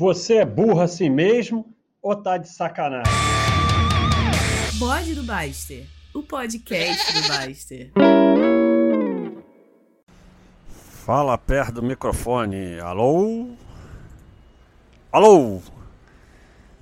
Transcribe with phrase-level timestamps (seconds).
[0.00, 3.12] Você é burro assim mesmo ou tá de sacanagem?
[4.78, 7.92] Bode do Baster, o podcast do Baster.
[11.04, 12.80] Fala perto do microfone.
[12.80, 13.50] Alô?
[15.12, 15.60] Alô?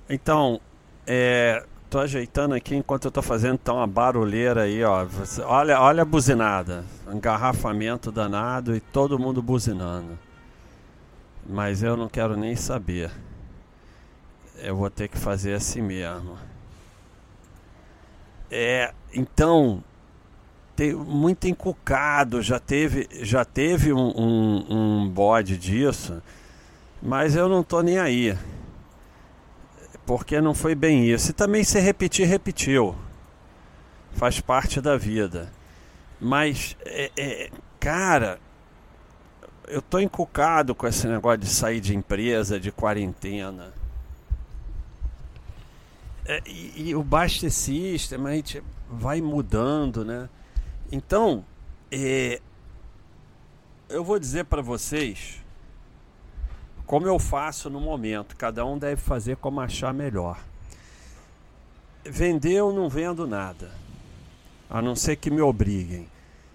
[0.09, 0.61] Então,
[1.05, 5.03] é, tô ajeitando aqui enquanto eu tô fazendo tá uma barulheira aí, ó.
[5.03, 6.85] Você- olha, olha a buzinada.
[7.11, 10.17] Engarrafamento danado e todo mundo buzinando.
[11.45, 13.11] Mas eu não quero nem saber.
[14.57, 16.37] Eu vou ter que fazer assim mesmo.
[18.51, 19.83] É, então,
[20.75, 26.21] tem muito encucado, já teve, já teve um, um, um bode disso,
[27.01, 28.37] mas eu não tô nem aí.
[30.05, 31.31] Porque não foi bem isso.
[31.31, 32.95] E também se repetir, repetiu.
[34.13, 35.51] Faz parte da vida.
[36.19, 38.39] Mas, é, é, cara,
[39.69, 43.71] eu tô encucado com esse negócio de sair de empresa, de quarentena.
[46.25, 50.27] É, e, e o Baster System, a gente vai mudando, né?
[50.91, 51.45] Então,
[51.91, 52.41] é,
[53.87, 55.39] eu vou dizer para vocês
[56.85, 58.35] como eu faço no momento.
[58.35, 60.39] Cada um deve fazer como achar melhor.
[62.03, 63.71] Vender eu não vendo nada,
[64.67, 66.07] a não ser que me obriguem.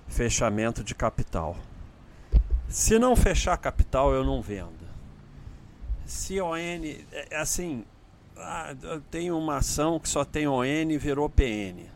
[0.08, 1.56] Fechamento de capital.
[2.68, 4.84] Se não fechar capital, eu não vendo.
[6.04, 7.84] Se ON, é, é assim,
[8.36, 8.74] ah,
[9.10, 11.86] tenho uma ação que só tem ON e virou PN.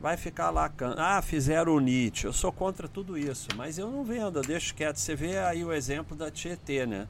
[0.00, 2.24] Vai ficar lá, ah, fizeram o NIT.
[2.24, 4.96] Eu sou contra tudo isso, mas eu não vendo, eu deixo quieto.
[4.96, 7.08] Você vê aí o exemplo da Tietê, né?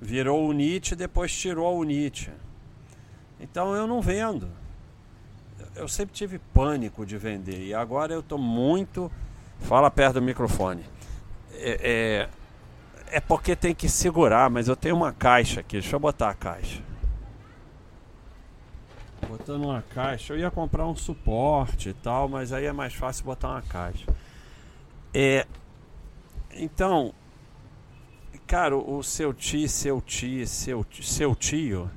[0.00, 2.30] Virou o NIT depois tirou o NIT.
[3.40, 4.48] Então eu não vendo.
[5.74, 9.10] Eu sempre tive pânico de vender e agora eu estou muito.
[9.60, 10.84] Fala perto do microfone.
[11.54, 12.28] É,
[13.10, 15.80] é, é porque tem que segurar, mas eu tenho uma caixa aqui.
[15.80, 16.82] Deixa eu botar a caixa.
[19.28, 20.32] Botando uma caixa.
[20.32, 24.06] Eu ia comprar um suporte e tal, mas aí é mais fácil botar uma caixa.
[25.12, 25.46] É,
[26.52, 27.14] então,
[28.46, 31.90] cara, o seu tio, seu tio, seu, seu tio.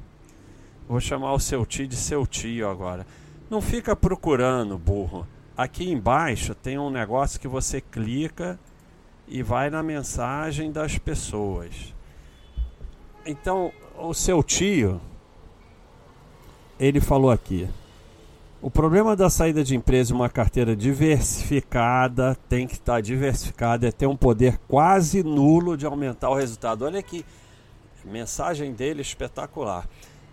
[0.88, 3.06] Vou chamar o seu tio de seu tio agora.
[3.50, 5.28] Não fica procurando, burro.
[5.56, 8.60] Aqui embaixo tem um negócio que você clica
[9.28, 11.94] e vai na mensagem das pessoas.
[13.26, 15.02] Então, o seu tio,
[16.80, 17.68] ele falou aqui.
[18.62, 23.92] O problema da saída de empresa em uma carteira diversificada tem que estar diversificada, é
[23.92, 26.84] ter um poder quase nulo de aumentar o resultado.
[26.84, 27.24] Olha aqui,
[28.08, 29.88] mensagem dele espetacular.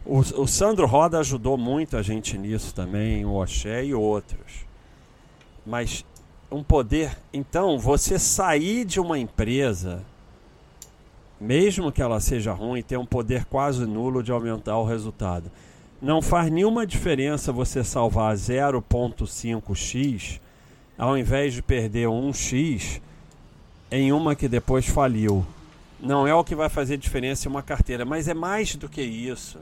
[0.06, 4.65] O, o Sandro Roda ajudou muito a gente nisso também, o Oxé e outros.
[5.66, 6.04] Mas
[6.50, 7.16] um poder.
[7.32, 10.03] Então, você sair de uma empresa,
[11.41, 15.50] mesmo que ela seja ruim, tem um poder quase nulo de aumentar o resultado.
[16.00, 20.41] Não faz nenhuma diferença você salvar 0,5x
[20.97, 23.00] ao invés de perder 1x
[23.91, 25.44] em uma que depois faliu.
[26.00, 29.03] Não é o que vai fazer diferença em uma carteira, mas é mais do que
[29.03, 29.59] isso.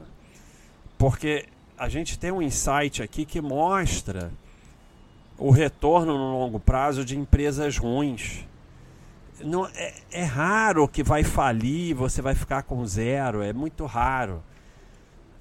[0.97, 1.45] Porque
[1.77, 4.31] a gente tem um insight aqui que mostra
[5.43, 8.45] o retorno no longo prazo de empresas ruins.
[9.41, 14.41] Não, é, é raro que vai falir você vai ficar com zero, é muito raro.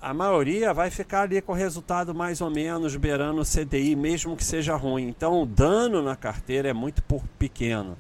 [0.01, 4.43] A maioria vai ficar ali com resultado mais ou menos beirando o CDI, mesmo que
[4.43, 5.07] seja ruim.
[5.07, 7.01] Então o dano na carteira é muito
[7.39, 7.97] pequeno.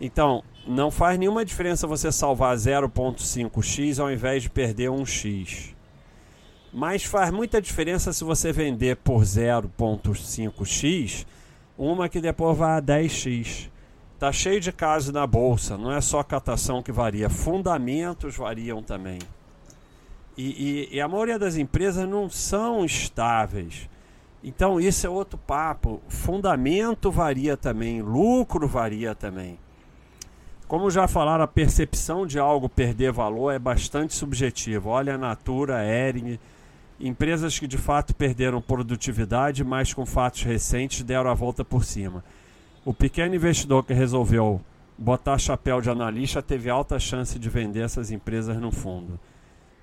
[0.00, 5.74] Então, não faz nenhuma diferença você salvar 0,5x ao invés de perder 1x.
[6.72, 11.26] Mas faz muita diferença se você vender por 0,5x,
[11.76, 13.68] uma que depois vai a 10x.
[14.18, 19.18] Tá cheio de casos na bolsa, não é só catação que varia, fundamentos variam também.
[20.36, 23.88] E, e- e a maioria das empresas não são estáveis.
[24.44, 26.00] Então isso é outro papo.
[26.08, 29.58] Fundamento varia também, lucro varia também.
[30.68, 34.88] Como já falaram, a percepção de algo perder valor é bastante subjetiva.
[34.88, 36.38] Olha a Natura, Ering,
[37.00, 42.22] empresas que de fato perderam produtividade, mas com fatos recentes deram a volta por cima.
[42.84, 44.60] O pequeno investidor que resolveu
[44.98, 49.18] botar chapéu de analista teve alta chance de vender essas empresas no fundo.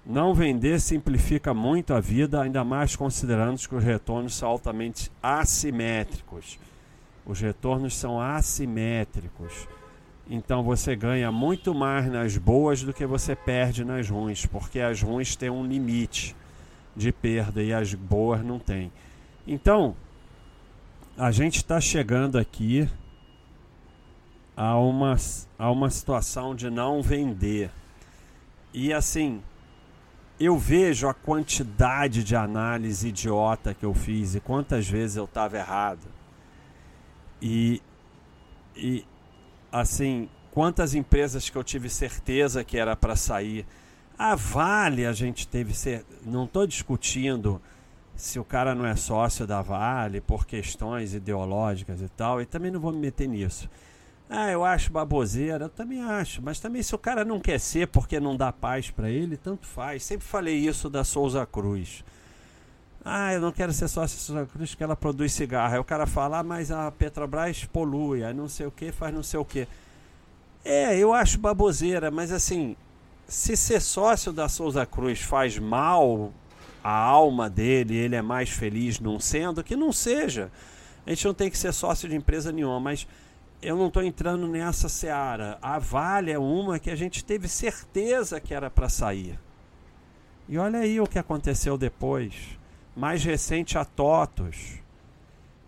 [0.05, 6.59] Não vender simplifica muito a vida, ainda mais considerando que os retornos são altamente assimétricos.
[7.25, 9.67] Os retornos são assimétricos.
[10.29, 15.01] Então você ganha muito mais nas boas do que você perde nas ruins, porque as
[15.01, 16.35] ruins têm um limite
[16.97, 18.91] de perda e as boas não têm.
[19.45, 19.95] Então,
[21.15, 22.89] a gente está chegando aqui
[24.55, 25.15] a uma,
[25.57, 27.69] a uma situação de não vender.
[28.73, 29.41] E assim,
[30.39, 35.57] eu vejo a quantidade de análise idiota que eu fiz e quantas vezes eu estava
[35.57, 36.07] errado.
[37.39, 37.81] E,
[38.75, 39.05] e,
[39.71, 43.63] assim, quantas empresas que eu tive certeza que era para sair.
[44.17, 47.61] A Vale a gente teve ser, não estou discutindo
[48.15, 52.71] se o cara não é sócio da Vale por questões ideológicas e tal, e também
[52.71, 53.69] não vou me meter nisso.
[54.27, 57.87] Ah, eu acho baboseira, eu também acho, mas também se o cara não quer ser
[57.87, 60.03] porque não dá paz para ele, tanto faz.
[60.03, 62.03] Sempre falei isso da Souza Cruz.
[63.05, 65.75] Ah, eu não quero ser sócio da Souza Cruz porque ela produz cigarro.
[65.75, 69.13] Aí o cara fala, ah, mas a Petrobras polui, aí não sei o que, faz
[69.13, 69.67] não sei o que.
[70.65, 72.75] É, eu acho baboseira, mas assim,
[73.27, 76.31] se ser sócio da Souza Cruz faz mal
[76.83, 80.49] à alma dele, ele é mais feliz não sendo, que não seja.
[81.05, 83.05] A gente não tem que ser sócio de empresa nenhuma, mas
[83.61, 85.57] eu não estou entrando nessa seara.
[85.61, 89.37] A Vale é uma que a gente teve certeza que era para sair.
[90.47, 92.33] E olha aí o que aconteceu depois.
[92.95, 94.79] Mais recente a TOTOS.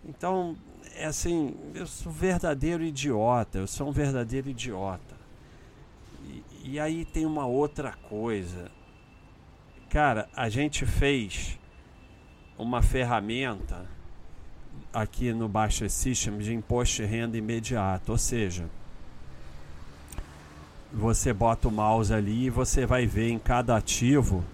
[0.04, 0.56] Então,
[0.96, 3.58] é assim, eu sou verdadeiro idiota.
[3.58, 5.19] Eu sou um verdadeiro idiota.
[6.62, 8.70] E, aí tem uma outra coisa.
[9.88, 11.58] Cara, a gente fez
[12.58, 13.86] uma ferramenta
[14.92, 18.68] aqui no Baixa System de imposto de renda imediato, ou seja,
[20.92, 24.44] você bota o mouse ali e você vai ver em cada ativo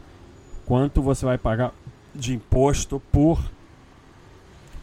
[0.64, 1.73] quanto você vai pagar
[2.14, 3.43] de imposto por,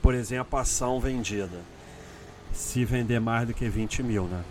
[0.02, 1.62] por exemplo, ação vendida.
[2.52, 4.44] Se vender mais do que 20 mil, né?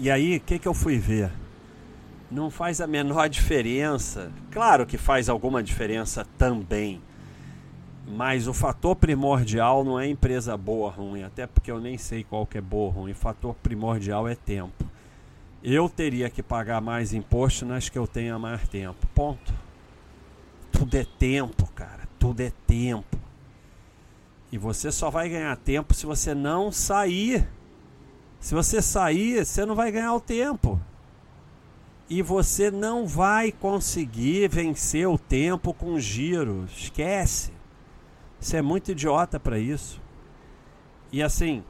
[0.00, 1.30] E aí, o que, que eu fui ver?
[2.30, 4.32] Não faz a menor diferença.
[4.50, 7.00] Claro que faz alguma diferença também
[8.10, 12.24] mas o fator primordial não é empresa boa ou ruim, até porque eu nem sei
[12.24, 13.12] qual que é boa ou ruim.
[13.12, 14.84] O fator primordial é tempo.
[15.62, 19.06] Eu teria que pagar mais imposto nas que eu tenha mais tempo.
[19.14, 19.52] Ponto.
[20.72, 22.08] Tudo é tempo, cara.
[22.18, 23.18] Tudo é tempo.
[24.50, 27.46] E você só vai ganhar tempo se você não sair.
[28.40, 30.80] Se você sair, você não vai ganhar o tempo.
[32.08, 36.64] E você não vai conseguir vencer o tempo com giro.
[36.64, 37.52] Esquece.
[38.40, 40.00] Você é muito idiota para isso.
[41.12, 41.62] E assim,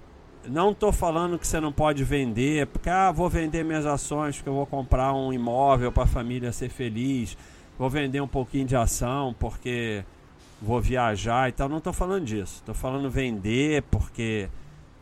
[0.47, 4.49] não estou falando que você não pode vender, porque ah, vou vender minhas ações, porque
[4.49, 7.37] eu vou comprar um imóvel para a família ser feliz,
[7.79, 10.05] vou vender um pouquinho de ação porque
[10.63, 11.69] vou viajar e tal.
[11.69, 12.57] Não estou falando disso.
[12.61, 14.49] Estou falando vender porque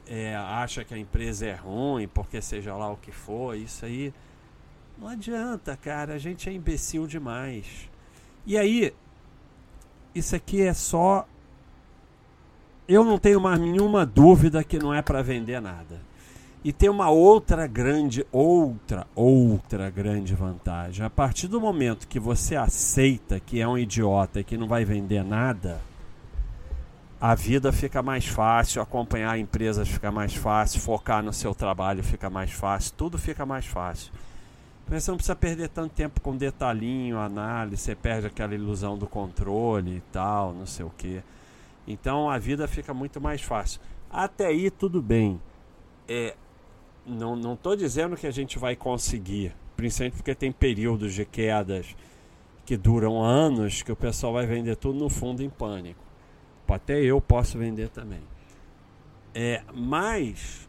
[0.08, 3.56] é, acha que a empresa é ruim, porque seja lá o que for.
[3.56, 4.12] Isso aí
[4.98, 6.14] não adianta, cara.
[6.14, 7.88] A gente é imbecil demais.
[8.46, 8.94] E aí,
[10.14, 11.26] isso aqui é só
[12.88, 16.00] eu não tenho mais nenhuma dúvida que não é para vender nada.
[16.64, 21.04] E tem uma outra grande, outra, outra grande vantagem.
[21.04, 24.84] A partir do momento que você aceita que é um idiota e que não vai
[24.84, 25.80] vender nada,
[27.20, 32.30] a vida fica mais fácil, acompanhar empresas fica mais fácil, focar no seu trabalho fica
[32.30, 34.12] mais fácil, tudo fica mais fácil.
[34.88, 39.96] Você não precisa perder tanto tempo com detalhinho, análise, você perde aquela ilusão do controle
[39.96, 41.22] e tal, não sei o que.
[41.86, 43.80] Então a vida fica muito mais fácil.
[44.10, 45.40] Até aí tudo bem.
[46.08, 46.34] É,
[47.04, 51.94] não estou dizendo que a gente vai conseguir, principalmente porque tem períodos de quedas
[52.64, 56.07] que duram anos que o pessoal vai vender tudo no fundo em pânico.
[56.74, 58.20] Até eu posso vender também.
[59.34, 60.68] É, mas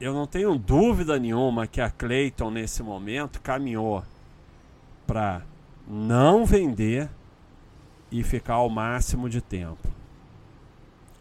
[0.00, 4.02] eu não tenho dúvida nenhuma que a Clayton nesse momento caminhou
[5.06, 5.42] para
[5.86, 7.10] não vender
[8.10, 9.88] e ficar ao máximo de tempo.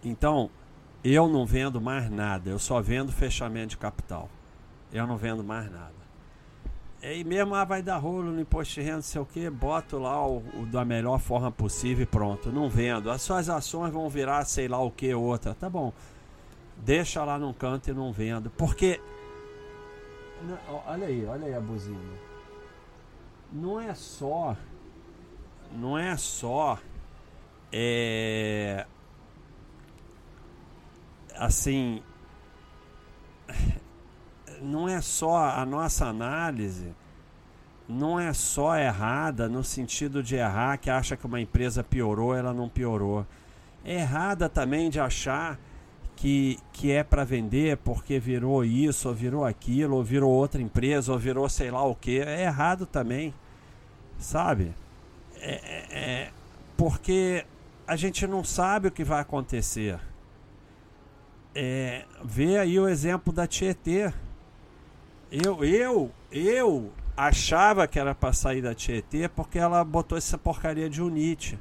[0.03, 0.49] Então,
[1.03, 4.29] eu não vendo mais nada, eu só vendo fechamento de capital.
[4.91, 5.93] Eu não vendo mais nada.
[7.01, 9.97] E mesmo ah, vai dar rolo no imposto de renda, não sei o que, boto
[9.97, 12.51] lá o, o, da melhor forma possível e pronto.
[12.51, 13.09] Não vendo.
[13.09, 15.53] As suas ações vão virar sei lá o que, outra.
[15.53, 15.93] Tá bom.
[16.77, 18.49] Deixa lá num canto e não vendo.
[18.49, 18.99] Porque.
[20.85, 21.99] Olha aí, olha aí a buzina.
[23.51, 24.55] Não é só
[25.71, 26.79] não é só
[27.71, 28.85] é,
[31.35, 32.01] assim
[34.61, 36.93] não é só a nossa análise
[37.89, 42.53] não é só errada no sentido de errar que acha que uma empresa piorou, ela
[42.53, 43.25] não piorou.
[43.83, 45.59] É errada também de achar
[46.15, 51.11] que, que é para vender porque virou isso, ou virou aquilo, ou virou outra empresa,
[51.11, 52.19] ou virou sei lá o que.
[52.19, 53.33] É errado também,
[54.19, 54.71] sabe?
[55.37, 56.31] É, é, é,
[56.77, 57.43] porque
[57.87, 59.99] a gente não sabe o que vai acontecer.
[61.55, 64.13] É, vê aí o exemplo da Tietê.
[65.31, 70.89] Eu, eu, eu achava que era para sair da Tietê porque ela botou essa porcaria
[70.89, 71.59] de Unite.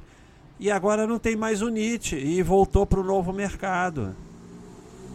[0.59, 4.15] E agora não tem mais Unite e voltou para o novo mercado.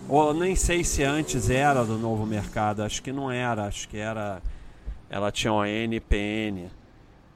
[0.08, 3.96] Ou nem sei se antes era do novo mercado, acho que não era, acho que
[3.96, 4.40] era.
[5.10, 6.70] Ela tinha o NPN,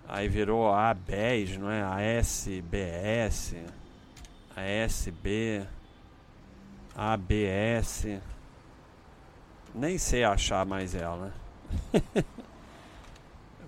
[0.07, 1.83] aí virou a ABES, não é?
[1.83, 3.57] A SBS,
[4.55, 5.63] a SB,
[6.95, 8.07] ABS.
[9.75, 11.33] Nem sei achar mais ela.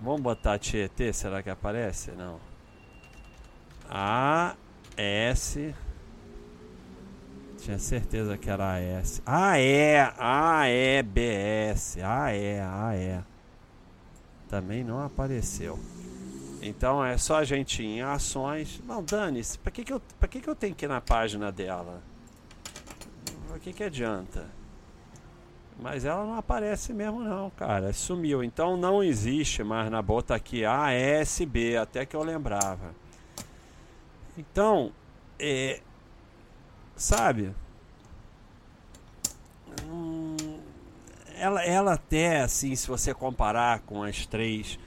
[0.01, 2.11] Vamos botar Tietê, será que aparece?
[2.13, 2.41] Não.
[3.89, 4.55] A
[4.97, 5.75] S
[7.61, 9.23] tinha certeza que era S.
[9.27, 10.13] Ah, é.
[10.19, 11.03] Ah, é.
[11.03, 11.99] BS.
[12.03, 12.61] Ah, é.
[12.63, 13.23] Ah, é.
[14.49, 15.79] Também não apareceu.
[16.63, 18.81] Então é só a gente ir em ações.
[18.87, 19.59] Não, dane-se.
[19.59, 22.03] Pra que, que, eu, pra que, que eu tenho que ir na página dela?
[23.49, 24.47] Pra que, que adianta?
[25.81, 27.93] Mas ela não aparece mesmo não, cara.
[27.93, 28.45] Sumiu.
[28.45, 32.95] Então não existe mais na bota aqui ASB, até que eu lembrava.
[34.37, 34.93] Então,
[35.39, 35.81] é,
[36.95, 37.55] sabe?
[39.87, 40.37] Hum,
[41.37, 44.79] ela, ela até, assim, se você comparar com as três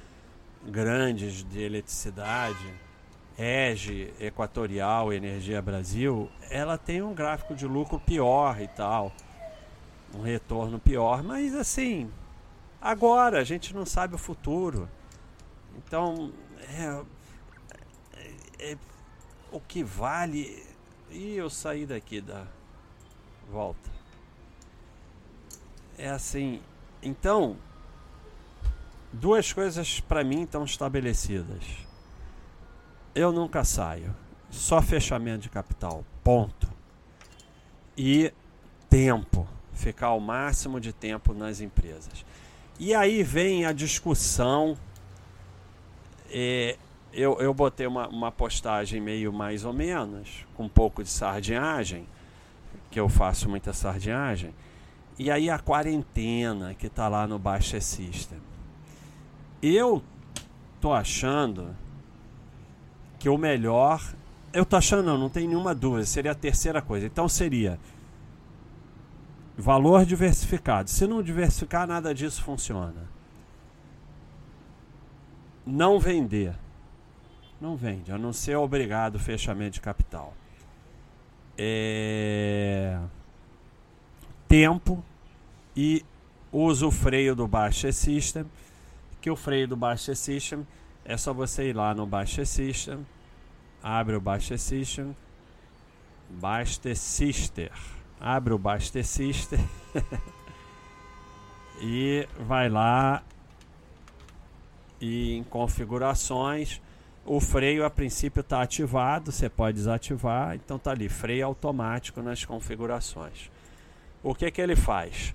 [0.63, 2.73] grandes de eletricidade,
[3.37, 9.11] EGE, Equatorial, Energia Brasil, ela tem um gráfico de lucro pior e tal,
[10.13, 12.11] um retorno pior, mas assim,
[12.81, 14.89] agora a gente não sabe o futuro.
[15.75, 17.03] Então, é,
[18.59, 18.77] é,
[19.51, 20.65] o que vale
[21.09, 22.45] e eu saí daqui da
[23.49, 23.91] volta.
[25.97, 26.61] É assim,
[27.01, 27.55] então
[29.11, 31.63] duas coisas para mim estão estabelecidas.
[33.13, 34.15] Eu nunca saio,
[34.49, 36.67] só fechamento de capital, ponto.
[37.95, 38.33] E
[38.89, 42.25] tempo, ficar o máximo de tempo nas empresas.
[42.79, 44.77] E aí vem a discussão
[46.33, 46.77] é,
[47.13, 52.07] eu, eu botei uma, uma postagem meio mais ou menos, com um pouco de sardinhagem,
[52.89, 54.53] que eu faço muita sardinhagem,
[55.19, 58.39] e aí a quarentena que está lá no Baixa System.
[59.61, 60.03] Eu
[60.81, 61.75] tô achando
[63.19, 64.03] que o melhor.
[64.51, 67.05] Eu tô achando, não, não tem nenhuma dúvida, seria a terceira coisa.
[67.05, 67.79] Então seria
[69.57, 70.89] valor diversificado.
[70.89, 73.07] Se não diversificar, nada disso funciona.
[75.65, 76.55] Não vender
[77.63, 80.33] não vende, a não ser obrigado fechamento de capital.
[81.57, 82.99] É...
[84.49, 85.01] Tempo
[85.73, 86.05] e
[86.51, 88.45] usa o freio do Baixa System,
[89.21, 90.67] que o freio do Baixa System
[91.05, 93.05] é só você ir lá no Baixa System,
[93.81, 95.15] abre o Baixa System,
[96.29, 97.71] Baixa Sister,
[98.23, 99.59] abre o Baixa Sister
[101.81, 103.21] e vai lá
[105.01, 106.81] e em configurações
[107.25, 112.43] o freio a princípio está ativado, você pode desativar, então está ali, freio automático nas
[112.43, 113.49] configurações.
[114.21, 115.33] O que, que ele faz?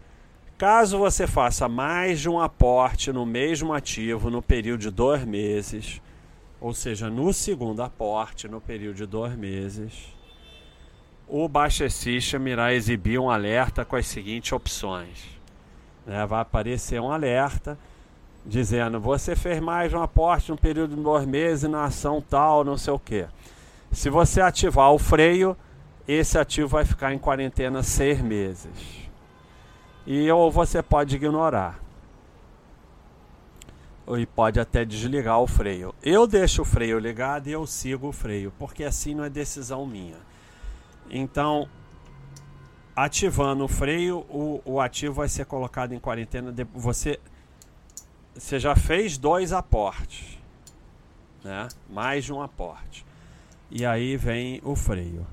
[0.58, 6.02] Caso você faça mais de um aporte no mesmo ativo no período de dois meses,
[6.60, 10.17] ou seja, no segundo aporte no período de dois meses,
[11.28, 11.48] o
[11.90, 15.24] System irá exibir um alerta com as seguintes opções.
[16.06, 16.24] Né?
[16.24, 17.78] Vai aparecer um alerta
[18.44, 22.78] dizendo: você fez mais um aporte no período de dois meses na ação tal, não
[22.78, 23.26] sei o que.
[23.92, 25.56] Se você ativar o freio,
[26.06, 29.08] esse ativo vai ficar em quarentena seis meses.
[30.06, 31.78] E ou você pode ignorar.
[34.16, 35.94] E pode até desligar o freio.
[36.02, 39.84] Eu deixo o freio ligado e eu sigo o freio, porque assim não é decisão
[39.86, 40.27] minha.
[41.10, 41.68] Então,
[42.94, 46.54] ativando o freio, o, o ativo vai ser colocado em quarentena.
[46.74, 47.18] Você
[48.34, 50.38] você já fez dois aportes,
[51.42, 51.68] né?
[51.90, 53.04] Mais de um aporte.
[53.68, 55.26] E aí vem o freio.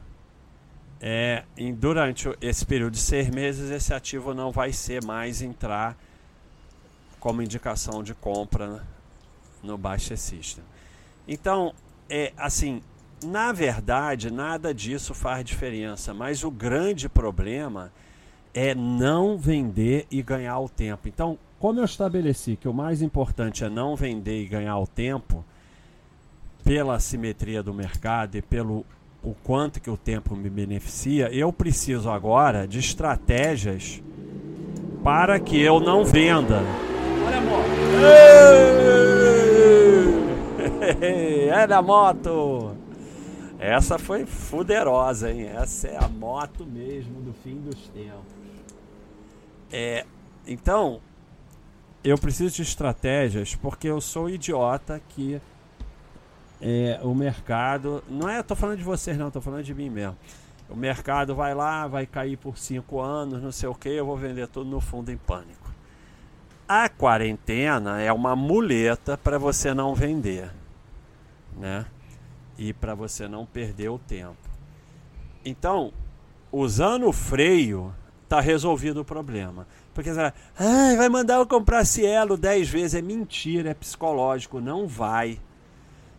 [1.00, 5.96] É, em, durante esse período de seis meses, esse ativo não vai ser mais entrar
[7.20, 8.84] como indicação de compra
[9.62, 10.64] no Baixa System.
[11.28, 11.74] Então,
[12.10, 12.82] é assim,
[13.24, 17.92] na verdade, nada disso faz diferença, mas o grande problema
[18.54, 21.08] é não vender e ganhar o tempo.
[21.08, 25.44] Então, como eu estabeleci que o mais importante é não vender e ganhar o tempo,
[26.64, 28.84] pela simetria do mercado e pelo
[29.24, 34.02] o quanto que o tempo me beneficia, eu preciso agora de estratégias
[35.04, 36.62] para que eu não venda.
[37.26, 37.66] Olha a moto.
[41.56, 42.76] É da moto.
[43.60, 45.48] Essa foi fuderosa, hein?
[45.48, 48.34] Essa é a moto mesmo do fim dos tempos.
[49.72, 50.06] É,
[50.46, 51.02] então,
[52.04, 55.42] eu preciso de estratégias porque eu sou idiota que
[56.62, 58.04] é, o mercado.
[58.10, 60.18] Não é, eu tô falando de vocês, não, tô falando de mim mesmo.
[60.70, 64.18] O mercado vai lá, vai cair por cinco anos, não sei o que, eu vou
[64.18, 65.74] vender tudo no fundo em pânico.
[66.68, 70.50] A quarentena é uma muleta para você não vender,
[71.56, 71.86] né?
[72.58, 74.38] E para você não perder o tempo.
[75.44, 75.92] Então,
[76.52, 77.94] usando o freio,
[78.28, 79.68] tá resolvido o problema.
[79.94, 82.96] Porque você vai, ah, vai mandar eu comprar Cielo 10 vezes.
[82.96, 84.60] É mentira, é psicológico.
[84.60, 85.40] Não vai.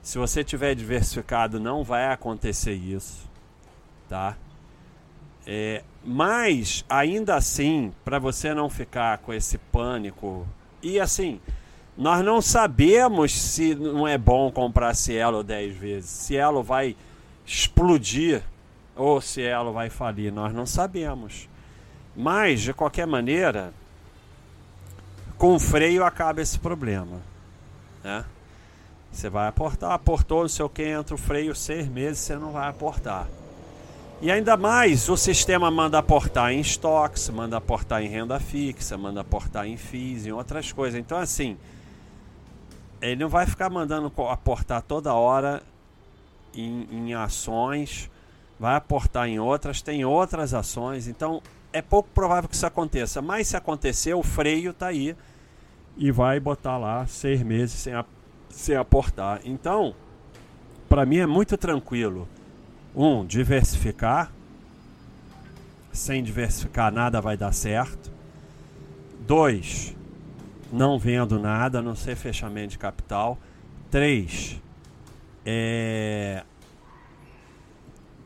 [0.03, 3.29] Se você tiver diversificado, não vai acontecer isso.
[4.09, 4.37] Tá?
[5.47, 10.47] É, mas, ainda assim, para você não ficar com esse pânico.
[10.83, 11.41] E assim,
[11.97, 16.11] nós não sabemos se não é bom comprar Cielo 10 vezes.
[16.11, 16.95] Cielo vai
[17.47, 18.43] explodir
[18.95, 20.31] ou Cielo vai falir.
[20.31, 21.49] Nós não sabemos.
[22.15, 23.73] Mas, de qualquer maneira,
[25.39, 27.21] com freio acaba esse problema.
[28.05, 28.25] Né?
[29.11, 32.53] Você vai aportar, aportou não sei o que, entra o freio seis meses, você não
[32.53, 33.27] vai aportar.
[34.21, 39.21] E ainda mais, o sistema manda aportar em estoques, manda aportar em renda fixa, manda
[39.21, 40.99] aportar em FIIs, em outras coisas.
[40.99, 41.57] Então, assim,
[43.01, 45.63] ele não vai ficar mandando aportar toda hora
[46.55, 48.11] em, em ações,
[48.59, 51.09] vai aportar em outras, tem outras ações.
[51.09, 55.17] Então, é pouco provável que isso aconteça, mas se acontecer, o freio está aí
[55.97, 58.05] e vai botar lá seis meses sem, a,
[58.49, 59.41] sem aportar.
[59.45, 59.95] Então,
[60.89, 62.29] para mim é muito tranquilo.
[62.95, 64.33] Um, diversificar.
[65.93, 68.13] Sem diversificar nada vai dar certo.
[69.21, 69.96] Dois,
[70.73, 73.39] não vendo nada, a não ser fechamento de capital.
[73.91, 74.61] Três,
[75.45, 76.43] é,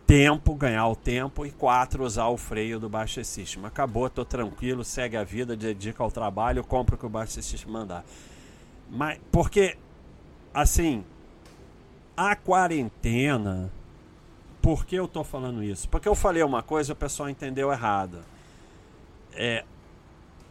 [0.06, 1.47] tempo, ganhar o tempo.
[1.47, 3.64] E quatro, usar o freio do Baixa System.
[3.64, 7.70] Acabou, tô tranquilo, segue a vida, dedica ao trabalho, compra o que o Baixa System
[7.70, 8.04] mandar.
[8.90, 9.76] Mas, porque,
[10.52, 11.04] assim,
[12.16, 13.70] a quarentena.
[14.61, 15.88] Por que eu tô falando isso?
[15.88, 18.18] Porque eu falei uma coisa e o pessoal entendeu errado.
[19.33, 19.64] É,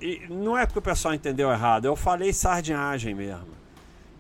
[0.02, 3.60] e não é porque o pessoal entendeu errado, eu falei sardinhagem mesmo.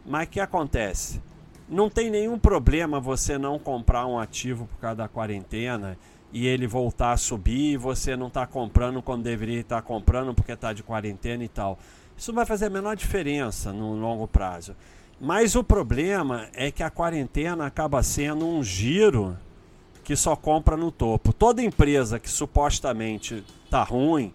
[0.05, 1.21] Mas o que acontece?
[1.69, 5.97] não tem nenhum problema você não comprar um ativo por causa da quarentena
[6.33, 10.51] e ele voltar a subir e você não está comprando quando deveria estar comprando porque
[10.51, 11.77] está de quarentena e tal.
[12.17, 14.75] Isso vai fazer a menor diferença no longo prazo.
[15.21, 19.37] Mas o problema é que a quarentena acaba sendo um giro
[20.03, 21.31] que só compra no topo.
[21.31, 24.33] Toda empresa que supostamente está ruim,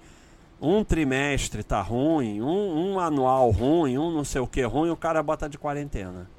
[0.64, 4.96] um trimestre está ruim, um, um anual ruim, um não sei o que ruim, o
[4.96, 6.30] cara bota de quarentena.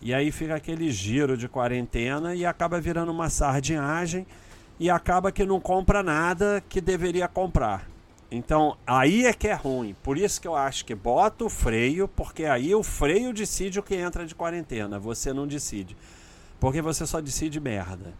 [0.00, 4.26] E aí fica aquele giro de quarentena e acaba virando uma sardinhagem
[4.78, 7.86] e acaba que não compra nada que deveria comprar.
[8.30, 9.94] Então aí é que é ruim.
[10.02, 13.82] Por isso que eu acho que bota o freio, porque aí o freio decide o
[13.82, 14.98] que entra de quarentena.
[14.98, 15.94] Você não decide.
[16.58, 18.14] Porque você só decide merda.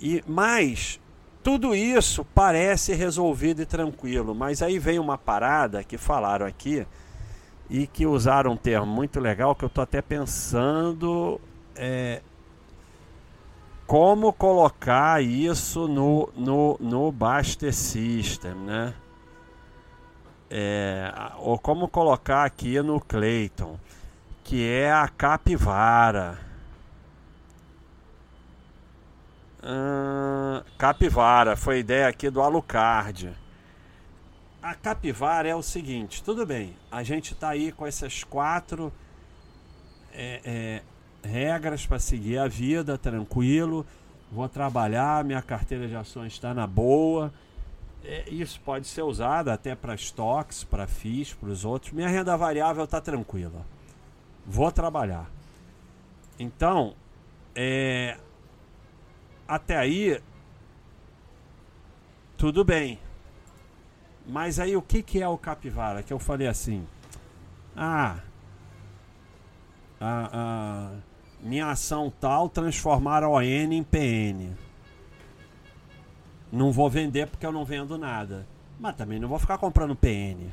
[0.00, 1.00] E mas
[1.44, 6.86] tudo isso parece resolvido e tranquilo, mas aí vem uma parada que falaram aqui
[7.68, 11.38] e que usaram um termo muito legal que eu estou até pensando
[11.76, 12.22] é,
[13.86, 18.94] como colocar isso no, no, no Baster System, né?
[20.50, 23.78] É, ou como colocar aqui no Clayton,
[24.42, 26.38] que é a capivara.
[29.64, 33.34] Hum, capivara, foi ideia aqui do Alucard
[34.64, 38.90] a capivara é o seguinte, tudo bem, a gente está aí com essas quatro
[40.10, 43.84] é, é, regras para seguir a vida, tranquilo,
[44.32, 47.30] vou trabalhar, minha carteira de ações está na boa.
[48.02, 51.92] É, isso pode ser usado até para estoques, para FIIs, para os outros.
[51.92, 53.66] Minha renda variável está tranquila.
[54.46, 55.30] Vou trabalhar.
[56.38, 56.94] Então,
[57.54, 58.16] é,
[59.46, 60.20] até aí,
[62.36, 62.98] tudo bem.
[64.26, 66.02] Mas aí o que, que é o capivara?
[66.02, 66.86] Que eu falei assim.
[67.76, 68.18] Ah,
[70.00, 70.90] a, a
[71.40, 74.54] minha ação tal transformar ON em PN.
[76.50, 78.46] Não vou vender porque eu não vendo nada.
[78.78, 80.50] Mas também não vou ficar comprando PN.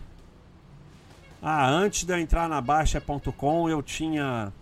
[1.42, 4.54] Ah, antes de eu entrar na Baixa.com eu tinha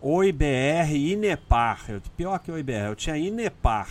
[0.00, 1.86] OIBR e Inepar.
[2.16, 3.88] Pior que OIBR, eu tinha Inepar.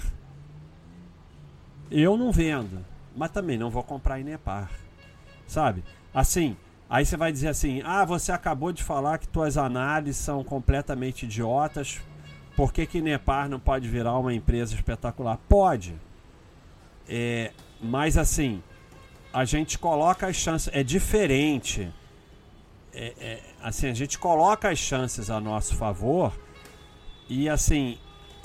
[1.90, 2.84] Eu não vendo
[3.16, 4.70] mas também não vou comprar Inepar.
[5.48, 5.84] Sabe?
[6.14, 6.58] Assim,
[6.90, 11.26] aí você vai dizer assim: "Ah, você acabou de falar que tuas análises são completamente
[11.26, 12.02] idiotas.
[12.56, 15.96] Por que que Inepar não pode virar uma empresa espetacular?" Pode.
[17.08, 18.62] É, mas assim,
[19.32, 20.70] a gente coloca as chances.
[20.74, 21.92] É diferente.
[22.98, 26.32] É, é, assim, a gente coloca as chances a nosso favor
[27.28, 27.98] e assim,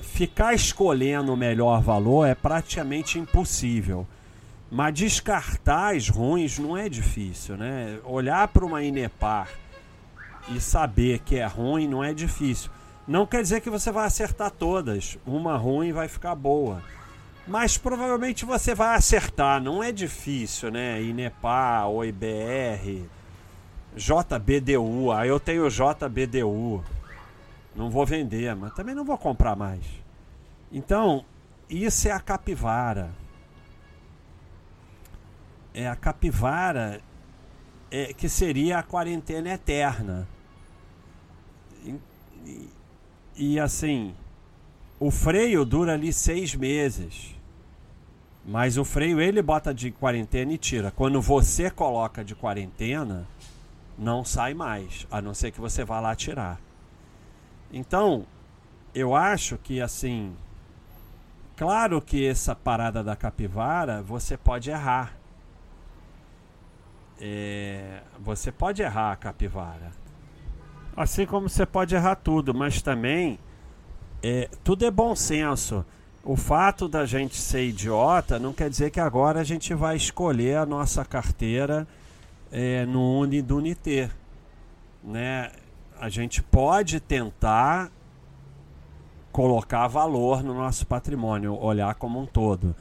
[0.02, 4.06] ficar escolhendo o melhor valor é praticamente impossível.
[4.68, 7.98] Mas descartar as ruins não é difícil, né?
[8.04, 9.48] Olhar para uma Inepar
[10.48, 12.70] e saber que é ruim não é difícil.
[13.06, 15.16] Não quer dizer que você vai acertar todas.
[15.26, 16.82] Uma ruim vai ficar boa.
[17.46, 19.60] Mas provavelmente você vai acertar.
[19.60, 21.02] Não é difícil, né?
[21.02, 23.08] Inepar, OIBR,
[23.96, 25.12] JBDU.
[25.12, 26.82] Aí eu tenho JBDU.
[27.74, 29.84] Não vou vender, mas também não vou comprar mais.
[30.72, 31.24] Então,
[31.68, 33.10] isso é a capivara.
[35.72, 37.00] É a capivara
[37.90, 40.28] é, que seria a quarentena eterna.
[41.84, 41.94] E,
[42.44, 42.70] e,
[43.36, 44.14] e, assim,
[44.98, 47.34] o freio dura ali seis meses.
[48.44, 50.90] Mas o freio ele bota de quarentena e tira.
[50.90, 53.26] Quando você coloca de quarentena,
[54.00, 56.58] não sai mais, a não ser que você vá lá tirar.
[57.70, 58.24] Então,
[58.94, 60.34] eu acho que assim,
[61.54, 65.14] claro que essa parada da capivara você pode errar.
[67.20, 69.92] É, você pode errar a capivara.
[70.96, 73.38] Assim como você pode errar tudo, mas também
[74.22, 75.84] é, tudo é bom senso.
[76.24, 80.56] O fato da gente ser idiota não quer dizer que agora a gente vai escolher
[80.56, 81.86] a nossa carteira
[82.50, 84.10] é, no Uni do Uniter.
[85.02, 85.50] Né?
[85.98, 87.90] A gente pode tentar
[89.32, 92.74] colocar valor no nosso patrimônio, olhar como um todo.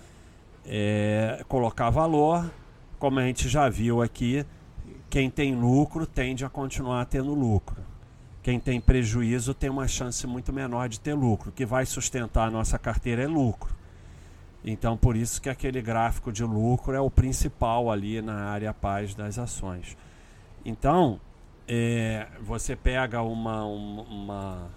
[0.65, 2.49] É, colocar valor
[2.99, 4.45] como a gente já viu aqui,
[5.09, 7.81] quem tem lucro tende a continuar tendo lucro.
[8.43, 11.49] Quem tem prejuízo tem uma chance muito menor de ter lucro.
[11.49, 13.73] O que vai sustentar a nossa carteira é lucro.
[14.63, 19.15] Então, por isso que aquele gráfico de lucro é o principal ali na área paz
[19.15, 19.97] das ações.
[20.65, 21.19] Então,
[21.67, 24.69] é, você pega uma, uma, uma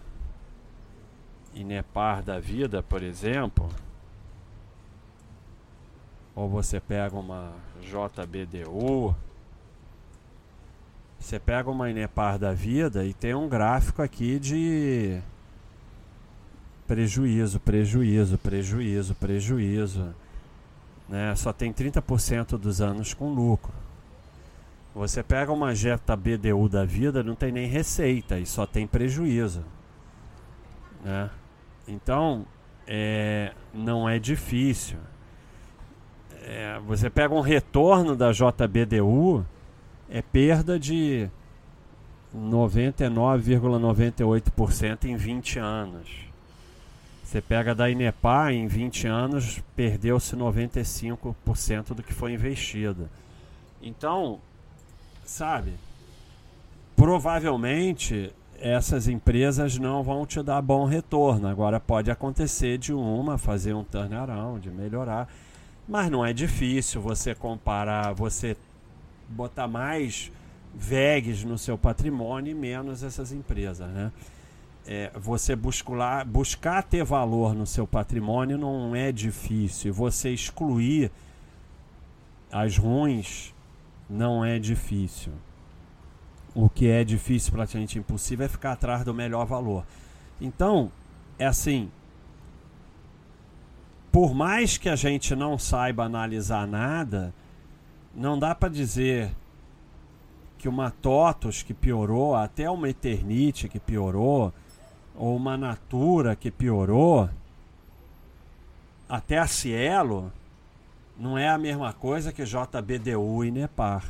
[1.54, 3.68] Inepar da vida, por exemplo,
[6.34, 9.14] ou você pega uma JBDU,
[11.18, 15.20] você pega uma Inepar da vida e tem um gráfico aqui de
[16.86, 20.14] prejuízo, prejuízo, prejuízo, prejuízo.
[21.08, 21.34] Né?
[21.36, 23.72] Só tem 30% dos anos com lucro.
[24.94, 29.64] Você pega uma Jetta BDU da vida, não tem nem receita e só tem prejuízo.
[31.02, 31.30] Né?
[31.88, 32.44] Então,
[32.86, 34.98] é, não é difícil
[36.44, 39.46] é, você pega um retorno da JBDU,
[40.10, 41.30] é perda de
[42.36, 46.31] 99,98% em 20 anos.
[47.32, 53.08] Você pega da Inepar, em 20 anos, perdeu-se 95% do que foi investido.
[53.80, 54.38] Então,
[55.24, 55.72] sabe,
[56.94, 61.48] provavelmente essas empresas não vão te dar bom retorno.
[61.48, 65.26] Agora pode acontecer de uma fazer um turnaround, melhorar.
[65.88, 68.54] Mas não é difícil você comparar, você
[69.26, 70.30] botar mais
[70.74, 74.12] VEGs no seu patrimônio e menos essas empresas, né?
[74.86, 79.92] É, você buscar, buscar ter valor no seu patrimônio não é difícil.
[79.94, 81.10] Você excluir
[82.50, 83.54] as ruins
[84.10, 85.32] não é difícil.
[86.54, 89.86] O que é difícil, praticamente impossível, é ficar atrás do melhor valor.
[90.40, 90.92] Então,
[91.38, 91.90] é assim,
[94.10, 97.32] por mais que a gente não saiba analisar nada,
[98.14, 99.34] não dá para dizer
[100.58, 104.52] que uma TOTOS que piorou, até uma Eternite que piorou,
[105.16, 107.28] ou uma Natura que piorou,
[109.08, 110.32] até a Cielo,
[111.18, 114.04] não é a mesma coisa que JBDU e Nepar.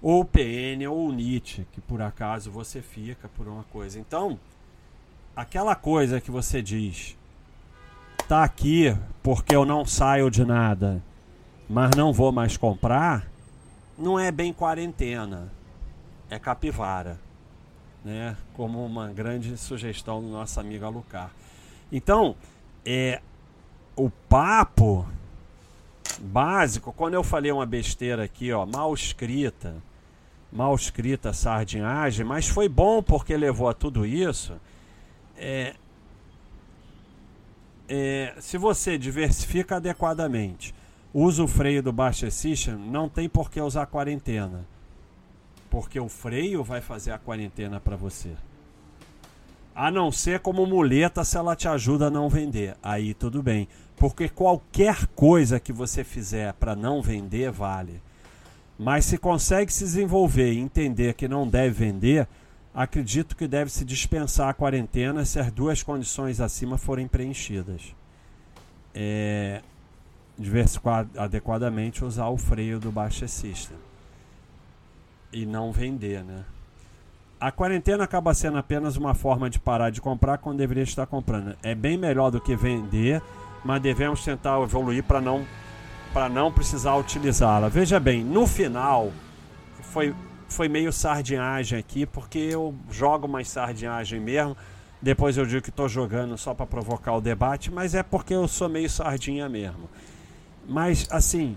[0.00, 3.98] Ou PN ou NIT, que por acaso você fica por uma coisa.
[3.98, 4.38] Então,
[5.36, 7.16] aquela coisa que você diz,
[8.26, 11.02] tá aqui porque eu não saio de nada,
[11.68, 13.26] mas não vou mais comprar,
[13.98, 15.52] não é bem quarentena,
[16.30, 17.18] é capivara,
[18.04, 18.36] né?
[18.54, 21.30] Como uma grande sugestão do nosso amigo Alucar.
[21.92, 22.36] Então,
[22.84, 23.20] é
[23.96, 25.06] o papo
[26.20, 29.76] básico, quando eu falei uma besteira aqui, ó, mal escrita,
[30.52, 34.54] mal escrita sardinhagem, mas foi bom porque levou a tudo isso.
[35.36, 35.74] É,
[37.88, 40.74] é, se você diversifica adequadamente,
[41.12, 44.64] usa o freio do Baixa System, não tem por que usar quarentena.
[45.70, 48.32] Porque o freio vai fazer a quarentena para você.
[49.74, 52.76] A não ser como muleta se ela te ajuda a não vender.
[52.82, 53.68] Aí tudo bem.
[53.96, 58.02] Porque qualquer coisa que você fizer para não vender vale.
[58.78, 62.26] Mas se consegue se desenvolver e entender que não deve vender,
[62.74, 67.94] acredito que deve se dispensar a quarentena se as duas condições acima forem preenchidas.
[68.94, 69.60] É,
[71.16, 73.28] adequadamente, usar o freio do Baixa
[75.32, 76.44] e não vender, né?
[77.40, 81.56] A quarentena acaba sendo apenas uma forma de parar de comprar quando deveria estar comprando.
[81.62, 83.22] É bem melhor do que vender,
[83.64, 85.46] mas devemos tentar evoluir para não
[86.12, 87.68] para não precisar utilizá-la.
[87.68, 89.12] Veja bem, no final
[89.80, 90.14] foi
[90.48, 94.56] foi meio sardinhagem aqui, porque eu jogo mais sardinhagem mesmo.
[95.00, 98.46] Depois eu digo que estou jogando só para provocar o debate, mas é porque eu
[98.46, 99.88] sou meio sardinha mesmo.
[100.68, 101.56] Mas assim,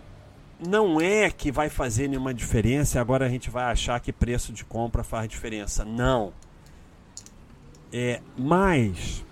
[0.68, 4.54] não é que vai fazer nenhuma diferença e agora a gente vai achar que preço
[4.54, 5.84] de compra faz diferença.
[5.84, 6.32] Não.
[7.92, 9.24] É, mas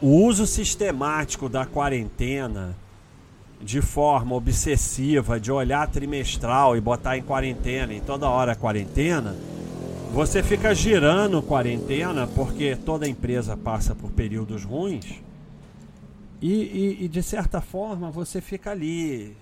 [0.00, 2.74] o uso sistemático da quarentena
[3.60, 9.36] de forma obsessiva, de olhar trimestral e botar em quarentena, em toda hora quarentena,
[10.12, 15.22] você fica girando quarentena porque toda empresa passa por períodos ruins
[16.40, 19.36] e, e, e de certa forma você fica ali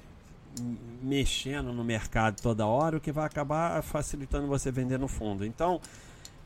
[1.03, 5.45] mexendo no mercado toda hora, o que vai acabar facilitando você vender no fundo.
[5.45, 5.81] Então,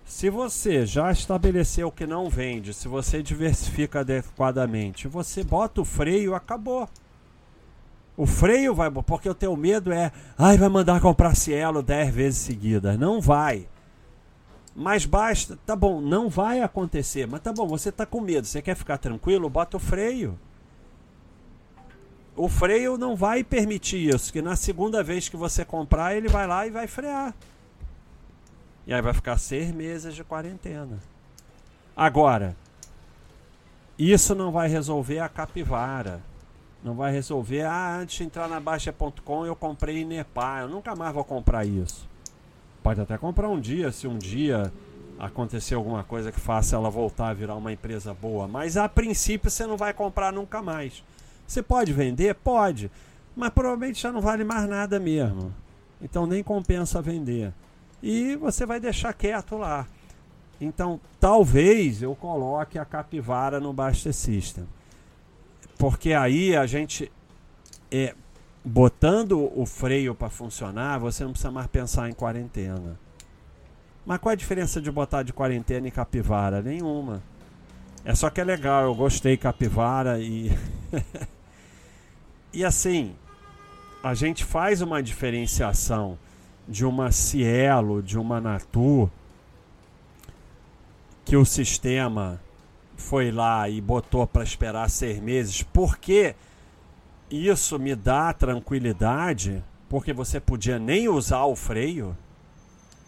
[0.05, 6.35] se você já estabeleceu que não vende, se você diversifica adequadamente, você bota o freio,
[6.35, 6.89] acabou.
[8.17, 12.41] O freio vai, porque o teu medo é, ai, vai mandar comprar Cielo 10 vezes
[12.41, 12.99] seguidas.
[12.99, 13.67] Não vai.
[14.75, 18.63] Mas basta, tá bom, não vai acontecer, mas tá bom, você tá com medo, você
[18.63, 20.39] quer ficar tranquilo, bota o freio.
[22.35, 26.47] O freio não vai permitir isso, que na segunda vez que você comprar, ele vai
[26.47, 27.35] lá e vai frear.
[28.87, 30.99] E aí vai ficar seis meses de quarentena.
[31.95, 32.57] Agora,
[33.99, 36.21] isso não vai resolver a capivara.
[36.83, 40.63] Não vai resolver, ah, antes de entrar na Baixa.com eu comprei Nepal.
[40.63, 42.09] Eu nunca mais vou comprar isso.
[42.83, 44.73] Pode até comprar um dia, se um dia
[45.17, 48.49] acontecer alguma coisa que faça ela voltar a virar uma empresa boa.
[48.49, 51.05] Mas a princípio você não vai comprar nunca mais.
[51.53, 52.35] Você pode vender?
[52.35, 52.91] Pode.
[53.37, 55.55] Mas provavelmente já não vale mais nada mesmo.
[56.01, 57.53] Então nem compensa vender.
[58.03, 59.87] E você vai deixar quieto lá.
[60.59, 64.67] Então talvez eu coloque a capivara no Basta System.
[65.77, 67.13] Porque aí a gente
[67.91, 68.15] é
[68.65, 72.99] botando o freio para funcionar, você não precisa mais pensar em quarentena.
[74.07, 76.63] Mas qual a diferença de botar de quarentena e capivara?
[76.63, 77.23] Nenhuma.
[78.07, 80.51] É só que é legal, eu gostei capivara e
[82.53, 83.15] E assim,
[84.03, 86.19] a gente faz uma diferenciação
[86.69, 89.11] de uma Cielo, de uma Natur
[91.25, 92.41] que o sistema
[92.97, 96.35] foi lá e botou para esperar seis meses, porque
[97.31, 102.17] isso me dá tranquilidade, porque você podia nem usar o freio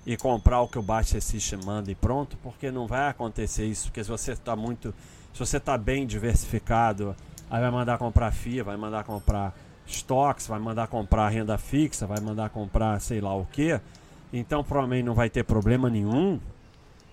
[0.06, 3.86] e comprar o que o Baixa System manda e pronto, porque não vai acontecer isso,
[3.86, 4.94] porque se você está muito,
[5.32, 7.14] se você está bem diversificado,
[7.50, 9.54] aí vai mandar comprar FIA, vai mandar comprar
[9.86, 13.80] estoques, vai mandar comprar renda fixa, vai mandar comprar sei lá o que,
[14.32, 16.40] então provavelmente não vai ter problema nenhum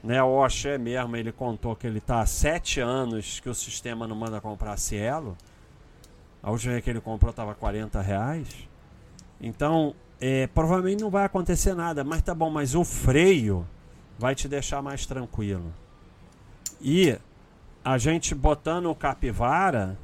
[0.03, 4.07] né, o Oxé mesmo, ele contou que ele está há sete anos que o sistema
[4.07, 5.37] não manda comprar Cielo.
[6.41, 8.47] A última vez que ele comprou estava 40 reais.
[9.39, 12.03] Então, é, provavelmente não vai acontecer nada.
[12.03, 13.65] Mas tá bom, mas o freio
[14.17, 15.71] vai te deixar mais tranquilo.
[16.81, 17.15] E
[17.85, 19.97] a gente botando o capivara,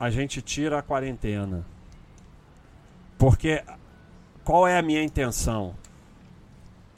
[0.00, 1.64] a gente tira a quarentena.
[3.16, 3.62] Porque
[4.42, 5.76] qual é a minha intenção?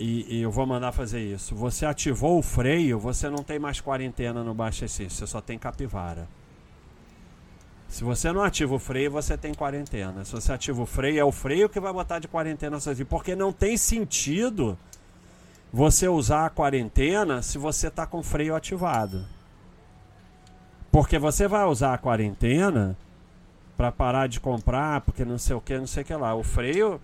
[0.03, 1.55] e, e, eu vou mandar fazer isso.
[1.55, 5.57] Você ativou o freio, você não tem mais quarentena no Baixa Exercício, você só tem
[5.57, 6.29] capivara.
[7.89, 10.25] Se você não ativa o freio, você tem quarentena.
[10.25, 13.07] Se você ativa o freio, é o freio que vai botar de quarentena sozinho.
[13.07, 14.77] Porque não tem sentido
[15.73, 19.25] você usar a quarentena se você está com o freio ativado.
[20.93, 22.97] Porque você vai usar a quarentena
[23.77, 26.35] para parar de comprar, porque não sei o que, não sei o que lá.
[26.35, 27.01] O freio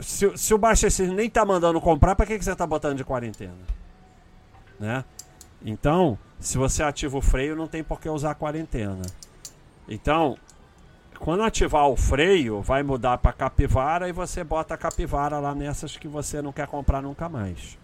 [0.00, 3.04] se, se o baixista nem tá mandando comprar, para que, que você tá botando de
[3.04, 3.54] quarentena?
[4.78, 5.04] Né?
[5.64, 9.02] Então, se você ativa o freio, não tem por que usar a quarentena.
[9.88, 10.36] Então,
[11.18, 15.96] quando ativar o freio, vai mudar para capivara e você bota a capivara lá nessas
[15.96, 17.78] que você não quer comprar nunca mais.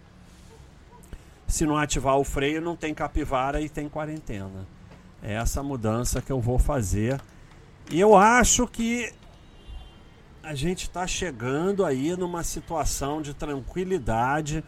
[1.46, 4.66] Se não ativar o freio, não tem capivara e tem quarentena.
[5.22, 7.20] É essa mudança que eu vou fazer.
[7.90, 9.12] E eu acho que
[10.42, 14.64] a gente está chegando aí numa situação de tranquilidade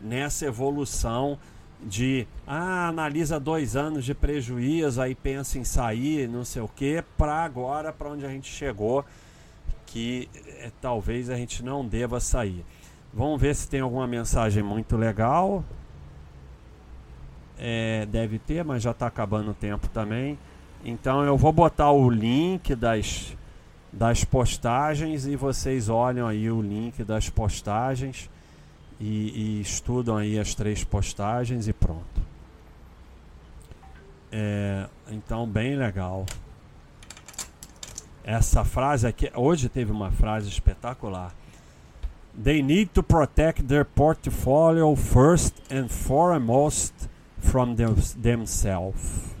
[0.00, 1.38] nessa evolução
[1.82, 7.04] de ah, analisa dois anos de prejuízo, aí pensa em sair, não sei o que,
[7.16, 9.04] para agora, para onde a gente chegou,
[9.86, 12.64] que é, talvez a gente não deva sair.
[13.12, 15.64] Vamos ver se tem alguma mensagem muito legal.
[17.58, 20.38] É, deve ter, mas já está acabando o tempo também.
[20.84, 23.36] Então eu vou botar o link das,
[23.92, 28.30] das postagens e vocês olham aí o link das postagens
[29.00, 32.28] e, e estudam aí as três postagens e pronto.
[34.30, 36.26] É, então, bem legal.
[38.24, 41.32] Essa frase aqui, hoje teve uma frase espetacular.
[42.42, 46.92] They need to protect their portfolio first and foremost
[47.40, 49.36] from them, themselves.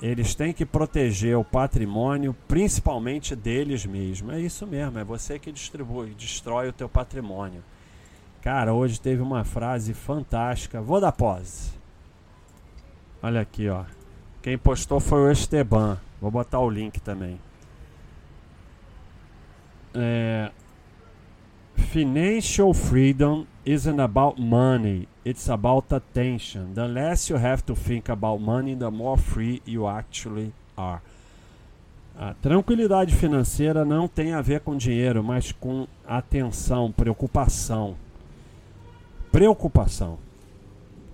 [0.00, 4.34] Eles têm que proteger o patrimônio, principalmente deles mesmos.
[4.34, 7.62] É isso mesmo, é você que distribui, destrói o teu patrimônio.
[8.42, 10.80] Cara, hoje teve uma frase fantástica.
[10.80, 11.72] Vou dar pose.
[13.22, 13.84] Olha aqui, ó.
[14.40, 15.98] Quem postou foi o Esteban.
[16.20, 17.40] Vou botar o link também.
[19.92, 20.52] É,
[21.76, 26.74] Financial freedom isn't about money, it's about attention.
[26.74, 31.00] The less you have to think about money, the more free you actually are.
[32.18, 37.94] A tranquilidade financeira não tem a ver com dinheiro, mas com atenção, preocupação.
[39.30, 40.18] Preocupação.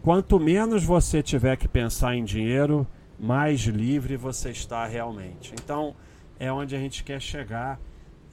[0.03, 2.87] Quanto menos você tiver que pensar em dinheiro,
[3.18, 5.53] mais livre você está realmente.
[5.55, 5.94] Então,
[6.38, 7.81] é onde a gente quer chegar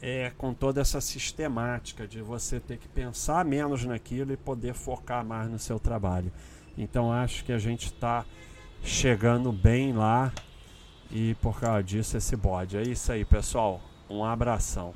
[0.01, 5.25] é, com toda essa sistemática de você ter que pensar menos naquilo e poder focar
[5.25, 6.31] mais no seu trabalho.
[6.77, 8.25] Então acho que a gente está
[8.83, 10.31] chegando bem lá
[11.11, 12.77] e por causa disso esse bode.
[12.77, 13.81] É isso aí, pessoal.
[14.09, 14.93] Um abração.